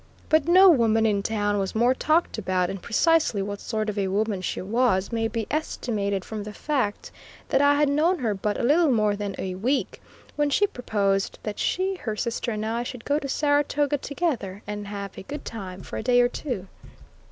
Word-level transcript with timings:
But 0.29 0.47
no 0.47 0.67
woman 0.67 1.05
in 1.05 1.21
town 1.21 1.59
was 1.59 1.75
more 1.75 1.93
talked 1.93 2.39
about, 2.39 2.71
and 2.71 2.81
precisely 2.81 3.39
what 3.39 3.61
sort 3.61 3.87
of 3.87 3.99
a 3.99 4.07
woman 4.07 4.41
she 4.41 4.59
was 4.59 5.11
may 5.11 5.27
be 5.27 5.45
estimated 5.51 6.25
from 6.25 6.41
the 6.43 6.53
fact 6.53 7.11
that 7.49 7.61
I 7.61 7.75
had 7.75 7.87
known 7.87 8.17
her 8.17 8.33
but 8.33 8.59
little 8.59 8.89
more 8.89 9.15
than 9.15 9.35
a 9.37 9.53
week, 9.53 10.01
when 10.35 10.49
she 10.49 10.65
proposed 10.65 11.37
that 11.43 11.59
she, 11.59 11.97
her 11.97 12.15
sister 12.15 12.49
and 12.49 12.65
I 12.65 12.81
should 12.81 13.05
go 13.05 13.19
to 13.19 13.29
Saratoga 13.29 13.99
together, 13.99 14.63
and 14.65 14.87
have 14.87 15.19
a 15.19 15.21
good 15.21 15.45
time 15.45 15.83
for 15.83 15.97
a 15.97 16.01
day 16.03 16.19
or 16.19 16.27
two. 16.29 16.65